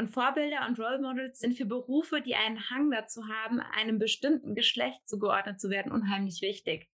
Und 0.00 0.08
Vorbilder 0.08 0.66
und 0.66 0.80
Role 0.80 0.98
Models 0.98 1.40
sind 1.40 1.58
für 1.58 1.66
Berufe, 1.66 2.22
die 2.22 2.34
einen 2.34 2.70
Hang 2.70 2.90
dazu 2.90 3.28
haben, 3.28 3.60
einem 3.60 3.98
bestimmten 3.98 4.54
Geschlecht 4.54 5.06
zugeordnet 5.06 5.60
zu 5.60 5.68
werden, 5.68 5.92
unheimlich 5.92 6.40
wichtig. 6.40 6.88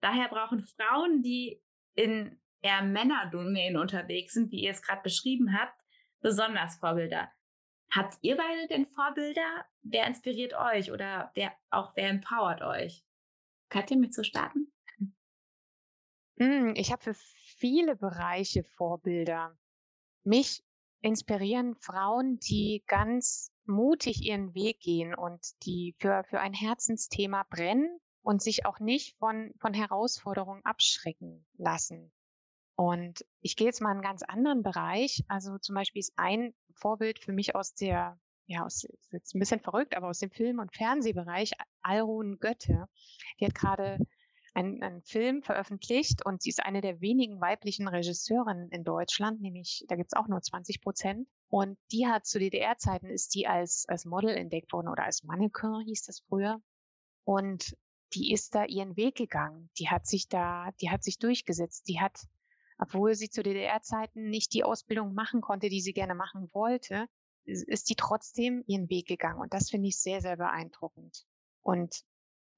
Daher 0.00 0.28
brauchen 0.28 0.62
Frauen, 0.62 1.22
die 1.22 1.62
in 1.96 2.40
eher 2.62 2.80
Männerdomänen 2.80 3.78
unterwegs 3.78 4.32
sind, 4.32 4.52
wie 4.52 4.62
ihr 4.62 4.70
es 4.70 4.80
gerade 4.80 5.02
beschrieben 5.02 5.52
habt, 5.52 5.78
besonders 6.22 6.76
Vorbilder. 6.76 7.30
Habt 7.90 8.16
ihr 8.22 8.38
beide 8.38 8.66
denn 8.68 8.86
Vorbilder? 8.86 9.66
Wer 9.82 10.06
inspiriert 10.06 10.54
euch 10.54 10.90
oder 10.90 11.32
wer, 11.34 11.52
auch 11.68 11.94
wer 11.94 12.08
empowert 12.08 12.62
euch? 12.62 13.04
Katja, 13.68 13.98
mit 13.98 14.14
zu 14.14 14.24
starten? 14.24 14.72
Hm, 16.38 16.72
ich 16.74 16.90
habe 16.90 17.02
für 17.02 17.14
viele 17.58 17.96
Bereiche 17.96 18.64
Vorbilder. 18.64 19.58
Mich 20.24 20.65
inspirieren 21.06 21.76
Frauen, 21.76 22.38
die 22.40 22.82
ganz 22.86 23.52
mutig 23.64 24.22
ihren 24.22 24.54
Weg 24.54 24.80
gehen 24.80 25.14
und 25.14 25.40
die 25.64 25.94
für, 25.98 26.24
für 26.24 26.40
ein 26.40 26.52
Herzensthema 26.52 27.44
brennen 27.48 28.00
und 28.22 28.42
sich 28.42 28.66
auch 28.66 28.80
nicht 28.80 29.16
von, 29.18 29.52
von 29.60 29.72
Herausforderungen 29.72 30.64
abschrecken 30.64 31.46
lassen. 31.56 32.12
Und 32.74 33.24
ich 33.40 33.56
gehe 33.56 33.68
jetzt 33.68 33.80
mal 33.80 33.90
in 33.90 33.98
einen 33.98 34.02
ganz 34.02 34.22
anderen 34.22 34.62
Bereich. 34.62 35.24
Also 35.28 35.58
zum 35.58 35.76
Beispiel 35.76 36.00
ist 36.00 36.12
ein 36.16 36.54
Vorbild 36.74 37.20
für 37.20 37.32
mich 37.32 37.54
aus 37.54 37.72
der, 37.74 38.18
ja, 38.46 38.64
aus, 38.64 38.82
ist 38.82 39.12
jetzt 39.12 39.34
ein 39.34 39.38
bisschen 39.38 39.60
verrückt, 39.60 39.96
aber 39.96 40.08
aus 40.08 40.18
dem 40.18 40.30
Film- 40.30 40.58
und 40.58 40.74
Fernsehbereich, 40.74 41.52
Alrun 41.82 42.38
Götte. 42.40 42.86
Die 43.40 43.46
hat 43.46 43.54
gerade 43.54 43.98
einen, 44.56 44.82
einen 44.82 45.02
Film 45.02 45.42
veröffentlicht 45.42 46.24
und 46.24 46.42
sie 46.42 46.48
ist 46.48 46.64
eine 46.64 46.80
der 46.80 47.00
wenigen 47.00 47.40
weiblichen 47.40 47.88
Regisseurinnen 47.88 48.70
in 48.70 48.84
Deutschland, 48.84 49.40
nämlich 49.40 49.84
da 49.88 49.96
gibt's 49.96 50.14
auch 50.14 50.28
nur 50.28 50.40
20 50.40 50.80
Prozent. 50.80 51.28
Und 51.48 51.78
die 51.92 52.06
hat 52.06 52.26
zu 52.26 52.38
DDR-Zeiten 52.38 53.08
ist 53.08 53.34
die 53.34 53.46
als, 53.46 53.84
als 53.88 54.04
Model 54.04 54.30
entdeckt 54.30 54.72
worden 54.72 54.88
oder 54.88 55.04
als 55.04 55.22
Mannequin 55.22 55.84
hieß 55.84 56.04
das 56.04 56.20
früher. 56.28 56.60
Und 57.24 57.76
die 58.14 58.32
ist 58.32 58.54
da 58.54 58.64
ihren 58.64 58.96
Weg 58.96 59.16
gegangen. 59.16 59.70
Die 59.78 59.88
hat 59.88 60.06
sich 60.06 60.28
da, 60.28 60.70
die 60.80 60.90
hat 60.90 61.04
sich 61.04 61.18
durchgesetzt. 61.18 61.86
Die 61.88 62.00
hat 62.00 62.26
obwohl 62.78 63.14
sie 63.14 63.30
zu 63.30 63.42
DDR-Zeiten 63.42 64.28
nicht 64.28 64.52
die 64.52 64.64
Ausbildung 64.64 65.14
machen 65.14 65.40
konnte, 65.40 65.68
die 65.68 65.80
sie 65.80 65.92
gerne 65.92 66.14
machen 66.14 66.50
wollte, 66.52 67.06
ist 67.44 67.88
die 67.88 67.94
trotzdem 67.94 68.64
ihren 68.66 68.90
Weg 68.90 69.06
gegangen. 69.06 69.40
Und 69.40 69.54
das 69.54 69.70
finde 69.70 69.88
ich 69.88 69.98
sehr, 69.98 70.20
sehr 70.20 70.36
beeindruckend. 70.36 71.24
Und 71.62 72.02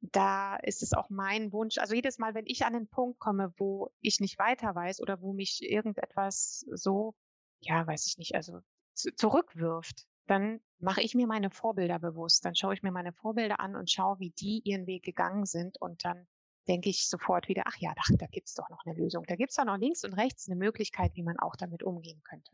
da 0.00 0.56
ist 0.56 0.82
es 0.82 0.92
auch 0.92 1.10
mein 1.10 1.52
Wunsch, 1.52 1.78
also 1.78 1.94
jedes 1.94 2.18
Mal, 2.18 2.34
wenn 2.34 2.46
ich 2.46 2.64
an 2.64 2.72
den 2.72 2.88
Punkt 2.88 3.18
komme, 3.18 3.52
wo 3.56 3.90
ich 4.00 4.20
nicht 4.20 4.38
weiter 4.38 4.74
weiß 4.74 5.00
oder 5.00 5.20
wo 5.20 5.32
mich 5.32 5.60
irgendetwas 5.62 6.64
so, 6.72 7.14
ja, 7.60 7.86
weiß 7.86 8.06
ich 8.06 8.18
nicht, 8.18 8.34
also 8.34 8.60
zurückwirft, 8.94 10.06
dann 10.26 10.60
mache 10.78 11.02
ich 11.02 11.14
mir 11.14 11.26
meine 11.26 11.50
Vorbilder 11.50 11.98
bewusst. 11.98 12.44
Dann 12.44 12.54
schaue 12.54 12.74
ich 12.74 12.82
mir 12.82 12.92
meine 12.92 13.12
Vorbilder 13.12 13.60
an 13.60 13.76
und 13.76 13.90
schaue, 13.90 14.18
wie 14.20 14.30
die 14.30 14.60
ihren 14.64 14.86
Weg 14.86 15.02
gegangen 15.04 15.46
sind 15.46 15.80
und 15.80 16.04
dann 16.04 16.26
denke 16.68 16.90
ich 16.90 17.08
sofort 17.08 17.48
wieder, 17.48 17.62
ach 17.66 17.76
ja, 17.78 17.94
da, 17.94 18.02
da 18.16 18.26
gibt 18.26 18.48
es 18.48 18.54
doch 18.54 18.68
noch 18.68 18.84
eine 18.84 18.94
Lösung. 18.94 19.24
Da 19.26 19.36
gibt 19.36 19.50
es 19.50 19.56
doch 19.56 19.64
noch 19.64 19.78
links 19.78 20.04
und 20.04 20.12
rechts 20.12 20.48
eine 20.48 20.56
Möglichkeit, 20.56 21.12
wie 21.14 21.22
man 21.22 21.38
auch 21.38 21.56
damit 21.56 21.82
umgehen 21.82 22.20
könnte. 22.22 22.52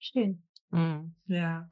Schön. 0.00 0.42
Mhm, 0.70 1.14
ja. 1.26 1.70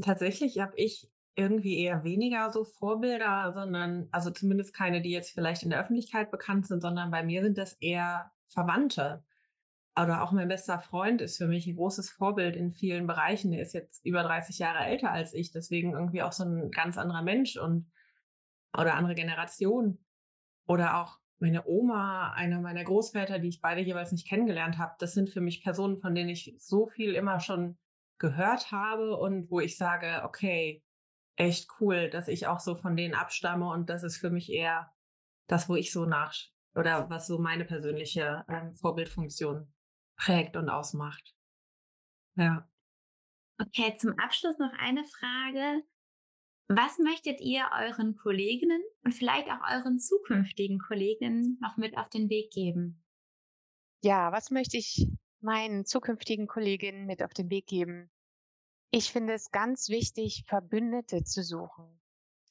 Tatsächlich 0.00 0.58
habe 0.58 0.76
ich 0.76 1.08
irgendwie 1.36 1.78
eher 1.80 2.04
weniger 2.04 2.52
so 2.52 2.64
Vorbilder, 2.64 3.52
sondern, 3.54 4.08
also 4.12 4.30
zumindest 4.30 4.74
keine, 4.74 5.02
die 5.02 5.10
jetzt 5.10 5.32
vielleicht 5.32 5.62
in 5.62 5.70
der 5.70 5.80
Öffentlichkeit 5.80 6.30
bekannt 6.30 6.66
sind, 6.66 6.80
sondern 6.80 7.10
bei 7.10 7.22
mir 7.24 7.42
sind 7.42 7.58
das 7.58 7.74
eher 7.74 8.30
Verwandte. 8.48 9.24
oder 10.00 10.22
auch 10.22 10.32
mein 10.32 10.48
bester 10.48 10.80
Freund 10.80 11.20
ist 11.22 11.38
für 11.38 11.46
mich 11.46 11.66
ein 11.66 11.76
großes 11.76 12.10
Vorbild 12.10 12.56
in 12.56 12.72
vielen 12.72 13.06
Bereichen. 13.06 13.52
Der 13.52 13.62
ist 13.62 13.74
jetzt 13.74 14.04
über 14.04 14.22
30 14.22 14.58
Jahre 14.58 14.84
älter 14.84 15.10
als 15.12 15.34
ich, 15.34 15.52
deswegen 15.52 15.92
irgendwie 15.92 16.22
auch 16.22 16.32
so 16.32 16.44
ein 16.44 16.70
ganz 16.70 16.98
anderer 16.98 17.22
Mensch 17.22 17.56
und 17.56 17.90
oder 18.76 18.94
andere 18.94 19.14
Generation. 19.14 19.98
Oder 20.66 21.00
auch 21.00 21.18
meine 21.38 21.66
Oma, 21.66 22.32
einer 22.32 22.60
meiner 22.60 22.84
Großväter, 22.84 23.38
die 23.38 23.48
ich 23.48 23.60
beide 23.60 23.82
jeweils 23.82 24.12
nicht 24.12 24.26
kennengelernt 24.26 24.78
habe. 24.78 24.94
Das 24.98 25.14
sind 25.14 25.30
für 25.30 25.40
mich 25.40 25.62
Personen, 25.62 25.98
von 25.98 26.14
denen 26.14 26.30
ich 26.30 26.54
so 26.58 26.86
viel 26.86 27.14
immer 27.14 27.40
schon 27.40 27.76
gehört 28.18 28.72
habe 28.72 29.16
und 29.16 29.50
wo 29.50 29.60
ich 29.60 29.76
sage, 29.76 30.22
okay, 30.24 30.82
echt 31.36 31.68
cool, 31.80 32.10
dass 32.10 32.28
ich 32.28 32.46
auch 32.46 32.60
so 32.60 32.76
von 32.76 32.96
denen 32.96 33.14
abstamme 33.14 33.68
und 33.68 33.90
das 33.90 34.02
ist 34.02 34.18
für 34.18 34.30
mich 34.30 34.50
eher 34.50 34.92
das, 35.48 35.68
wo 35.68 35.76
ich 35.76 35.92
so 35.92 36.06
nach 36.06 36.34
oder 36.74 37.08
was 37.10 37.26
so 37.26 37.38
meine 37.38 37.64
persönliche 37.64 38.44
ähm, 38.48 38.74
Vorbildfunktion 38.74 39.72
prägt 40.16 40.56
und 40.56 40.68
ausmacht. 40.68 41.34
Ja. 42.36 42.68
Okay, 43.60 43.96
zum 43.98 44.18
Abschluss 44.18 44.58
noch 44.58 44.72
eine 44.78 45.04
Frage. 45.04 45.84
Was 46.68 46.98
möchtet 46.98 47.40
ihr 47.40 47.68
euren 47.78 48.16
Kolleginnen 48.16 48.82
und 49.04 49.12
vielleicht 49.12 49.48
auch 49.48 49.60
euren 49.70 49.98
zukünftigen 49.98 50.78
Kolleginnen 50.78 51.58
noch 51.60 51.76
mit 51.76 51.96
auf 51.96 52.08
den 52.08 52.30
Weg 52.30 52.50
geben? 52.50 53.04
Ja, 54.02 54.32
was 54.32 54.50
möchte 54.50 54.78
ich 54.78 55.06
meinen 55.40 55.84
zukünftigen 55.84 56.46
Kolleginnen 56.46 57.06
mit 57.06 57.22
auf 57.22 57.34
den 57.34 57.50
Weg 57.50 57.66
geben? 57.66 58.10
Ich 58.96 59.10
finde 59.10 59.32
es 59.32 59.50
ganz 59.50 59.88
wichtig, 59.88 60.44
Verbündete 60.46 61.24
zu 61.24 61.42
suchen, 61.42 62.00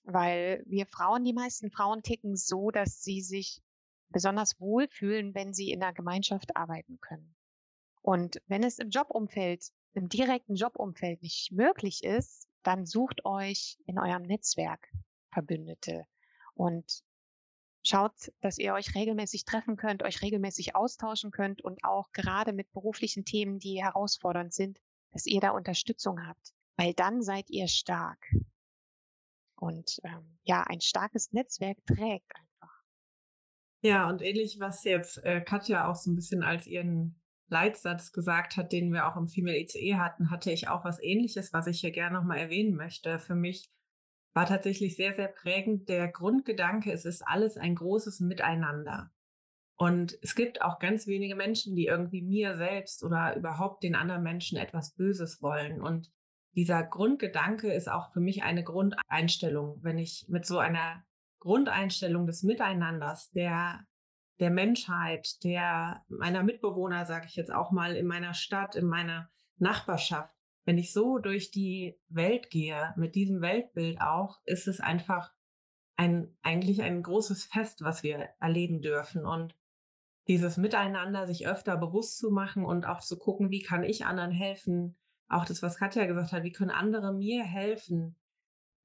weil 0.03 0.61
wir 0.65 0.85
Frauen, 0.87 1.23
die 1.23 1.31
meisten 1.31 1.71
Frauen 1.71 2.03
ticken 2.03 2.35
so, 2.35 2.69
dass 2.69 3.01
sie 3.01 3.21
sich 3.21 3.61
besonders 4.09 4.59
wohlfühlen, 4.59 5.33
wenn 5.35 5.53
sie 5.53 5.71
in 5.71 5.81
einer 5.81 5.93
Gemeinschaft 5.93 6.57
arbeiten 6.57 6.99
können. 6.99 7.33
Und 8.01 8.41
wenn 8.47 8.61
es 8.61 8.77
im 8.79 8.89
Jobumfeld, 8.89 9.69
im 9.93 10.09
direkten 10.09 10.55
Jobumfeld 10.55 11.21
nicht 11.21 11.53
möglich 11.53 12.03
ist, 12.03 12.49
dann 12.61 12.85
sucht 12.85 13.23
euch 13.23 13.77
in 13.85 13.97
eurem 13.97 14.23
Netzwerk 14.23 14.91
Verbündete 15.31 16.05
und 16.55 17.05
schaut, 17.83 18.33
dass 18.41 18.57
ihr 18.57 18.73
euch 18.73 18.95
regelmäßig 18.95 19.45
treffen 19.45 19.77
könnt, 19.77 20.03
euch 20.03 20.21
regelmäßig 20.21 20.75
austauschen 20.75 21.31
könnt 21.31 21.61
und 21.61 21.85
auch 21.85 22.11
gerade 22.11 22.51
mit 22.51 22.69
beruflichen 22.73 23.23
Themen, 23.23 23.59
die 23.59 23.81
herausfordernd 23.81 24.53
sind, 24.53 24.81
dass 25.13 25.25
ihr 25.25 25.39
da 25.39 25.51
Unterstützung 25.51 26.25
habt, 26.27 26.53
weil 26.75 26.93
dann 26.93 27.21
seid 27.21 27.49
ihr 27.49 27.67
stark. 27.67 28.19
Und 29.55 29.99
ähm, 30.03 30.37
ja, 30.43 30.63
ein 30.63 30.81
starkes 30.81 31.31
Netzwerk 31.31 31.77
trägt 31.85 32.35
einfach. 32.35 32.83
Ja, 33.81 34.09
und 34.09 34.21
ähnlich, 34.21 34.59
was 34.59 34.83
jetzt 34.83 35.23
äh, 35.23 35.41
Katja 35.41 35.89
auch 35.89 35.95
so 35.95 36.11
ein 36.11 36.15
bisschen 36.15 36.43
als 36.43 36.67
ihren 36.67 37.21
Leitsatz 37.47 38.11
gesagt 38.11 38.57
hat, 38.57 38.71
den 38.71 38.91
wir 38.91 39.07
auch 39.07 39.15
im 39.15 39.27
Female 39.27 39.59
ICE 39.59 39.95
hatten, 39.95 40.31
hatte 40.31 40.51
ich 40.51 40.67
auch 40.67 40.83
was 40.83 41.01
ähnliches, 41.01 41.53
was 41.53 41.67
ich 41.67 41.79
hier 41.79 41.91
gerne 41.91 42.17
nochmal 42.17 42.39
erwähnen 42.39 42.75
möchte. 42.75 43.19
Für 43.19 43.35
mich 43.35 43.71
war 44.33 44.47
tatsächlich 44.47 44.95
sehr, 44.95 45.13
sehr 45.13 45.27
prägend 45.27 45.87
der 45.89 46.07
Grundgedanke, 46.07 46.91
es 46.91 47.05
ist 47.05 47.21
alles 47.21 47.57
ein 47.57 47.75
großes 47.75 48.19
Miteinander. 48.19 49.11
Und 49.75 50.17
es 50.21 50.35
gibt 50.35 50.61
auch 50.61 50.79
ganz 50.79 51.07
wenige 51.07 51.35
Menschen, 51.35 51.75
die 51.75 51.85
irgendwie 51.85 52.21
mir 52.21 52.55
selbst 52.55 53.03
oder 53.03 53.35
überhaupt 53.35 53.83
den 53.83 53.95
anderen 53.95 54.23
Menschen 54.23 54.57
etwas 54.57 54.93
Böses 54.93 55.41
wollen. 55.41 55.81
Und 55.81 56.11
dieser 56.55 56.83
Grundgedanke 56.83 57.73
ist 57.73 57.89
auch 57.89 58.11
für 58.13 58.19
mich 58.19 58.43
eine 58.43 58.63
Grundeinstellung. 58.63 59.79
Wenn 59.81 59.97
ich 59.97 60.25
mit 60.29 60.45
so 60.45 60.59
einer 60.59 61.03
Grundeinstellung 61.39 62.27
des 62.27 62.43
Miteinanders, 62.43 63.31
der, 63.31 63.81
der 64.39 64.51
Menschheit, 64.51 65.43
der 65.43 66.03
meiner 66.07 66.43
Mitbewohner, 66.43 67.05
sage 67.05 67.25
ich 67.27 67.35
jetzt 67.35 67.51
auch 67.51 67.71
mal, 67.71 67.95
in 67.95 68.05
meiner 68.05 68.33
Stadt, 68.33 68.75
in 68.75 68.85
meiner 68.85 69.29
Nachbarschaft, 69.57 70.33
wenn 70.65 70.77
ich 70.77 70.93
so 70.93 71.17
durch 71.17 71.51
die 71.51 71.99
Welt 72.07 72.49
gehe, 72.49 72.93
mit 72.95 73.15
diesem 73.15 73.41
Weltbild 73.41 73.99
auch, 73.99 74.39
ist 74.45 74.67
es 74.67 74.79
einfach 74.79 75.33
ein, 75.95 76.35
eigentlich 76.41 76.81
ein 76.81 77.03
großes 77.03 77.45
Fest, 77.45 77.81
was 77.81 78.03
wir 78.03 78.29
erleben 78.39 78.81
dürfen. 78.81 79.25
Und 79.25 79.55
dieses 80.27 80.57
Miteinander 80.57 81.27
sich 81.27 81.47
öfter 81.47 81.77
bewusst 81.77 82.17
zu 82.17 82.31
machen 82.31 82.65
und 82.65 82.85
auch 82.85 82.99
zu 82.99 83.17
gucken, 83.17 83.49
wie 83.49 83.61
kann 83.61 83.83
ich 83.83 84.05
anderen 84.05 84.31
helfen. 84.31 84.95
Auch 85.27 85.45
das, 85.45 85.61
was 85.61 85.77
Katja 85.77 86.05
gesagt 86.05 86.31
hat, 86.31 86.43
wie 86.43 86.51
können 86.51 86.71
andere 86.71 87.13
mir 87.13 87.43
helfen. 87.43 88.15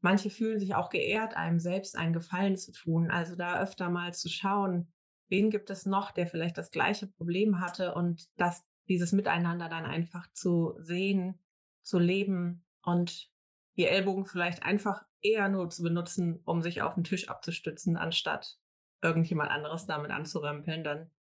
Manche 0.01 0.31
fühlen 0.31 0.59
sich 0.59 0.75
auch 0.75 0.91
geehrt, 0.91 1.37
einem 1.37 1.59
selbst 1.59 1.97
einen 1.97 2.13
Gefallen 2.13 2.57
zu 2.57 2.73
tun. 2.73 3.11
Also 3.11 3.37
da 3.37 3.61
öfter 3.61 3.91
mal 3.91 4.15
zu 4.15 4.29
schauen, 4.29 4.93
wen 5.29 5.51
gibt 5.51 5.71
es 5.71 5.87
noch, 5.87 6.11
der 6.11 6.27
vielleicht 6.27 6.59
das 6.59 6.71
gleiche 6.71 7.07
Problem 7.07 7.61
hatte 7.61 7.95
und 7.95 8.29
das, 8.37 8.65
dieses 8.89 9.13
Miteinander 9.13 9.69
dann 9.69 9.85
einfach 9.85 10.31
zu 10.33 10.75
sehen, 10.79 11.39
zu 11.83 11.99
leben 11.99 12.65
und 12.83 13.31
die 13.77 13.87
Ellbogen 13.87 14.27
vielleicht 14.27 14.63
einfach 14.63 15.05
eher 15.21 15.49
nur 15.49 15.69
zu 15.71 15.83
benutzen, 15.83 16.41
um 16.45 16.63
sich 16.63 16.83
auf 16.83 16.95
den 16.95 17.05
Tisch 17.05 17.29
abzustützen, 17.29 17.97
anstatt 17.97 18.59
irgendjemand 19.03 19.51
anderes 19.51 19.87
damit 19.87 20.11
anzurempeln, 20.11 20.83
dann 20.83 21.11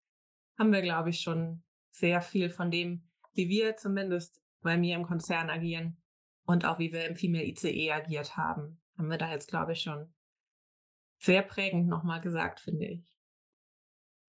haben 0.59 0.73
wir, 0.73 0.83
glaube 0.83 1.11
ich, 1.11 1.21
schon 1.21 1.63
sehr 1.91 2.21
viel 2.21 2.51
von 2.51 2.71
dem, 2.71 3.09
wie 3.33 3.49
wir 3.49 3.77
zumindest 3.77 4.43
bei 4.61 4.77
mir 4.77 4.97
im 4.97 5.05
Konzern 5.05 5.51
agieren 5.51 6.03
und 6.45 6.65
auch 6.65 6.79
wie 6.79 6.93
wir 6.93 7.07
im 7.07 7.15
Female 7.15 7.45
ICE 7.45 7.93
agiert 7.93 8.37
haben, 8.37 8.81
haben 8.97 9.11
wir 9.11 9.19
da 9.19 9.31
jetzt, 9.31 9.49
glaube 9.49 9.73
ich, 9.73 9.83
schon 9.83 10.13
sehr 11.19 11.43
prägend 11.43 11.89
nochmal 11.89 12.21
gesagt, 12.21 12.61
finde 12.61 12.87
ich. 12.87 13.13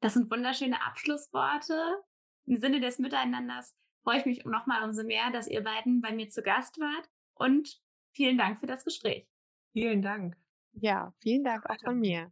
Das 0.02 0.14
sind 0.14 0.32
wunderschöne 0.32 0.82
Abschlussworte. 0.86 2.04
Im 2.46 2.58
Sinne 2.58 2.80
des 2.80 3.00
Miteinanders 3.00 3.76
freue 4.04 4.20
ich 4.20 4.26
mich 4.26 4.46
nochmal 4.46 4.84
umso 4.84 5.04
mehr, 5.04 5.30
dass 5.32 5.48
ihr 5.48 5.64
beiden 5.64 6.02
bei 6.02 6.14
mir 6.14 6.30
zu 6.30 6.42
Gast 6.42 6.80
wart 6.80 7.10
und 7.34 7.82
vielen 8.14 8.38
Dank 8.38 8.60
für 8.60 8.68
das 8.68 8.86
Gespräch. 8.86 9.28
Vielen 9.74 10.02
Dank. 10.02 10.36
Ja, 10.74 11.14
vielen 11.20 11.44
Dank 11.44 11.70
auch 11.70 11.80
von 11.84 12.00
mir. 12.00 12.32